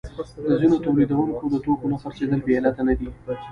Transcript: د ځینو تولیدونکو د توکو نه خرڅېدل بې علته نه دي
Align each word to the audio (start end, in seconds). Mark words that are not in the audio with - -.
د 0.47 0.49
ځینو 0.61 0.75
تولیدونکو 0.85 1.43
د 1.53 1.55
توکو 1.65 1.85
نه 1.91 1.97
خرڅېدل 2.01 2.39
بې 2.43 2.53
علته 2.59 2.81
نه 2.87 2.93
دي 2.99 3.07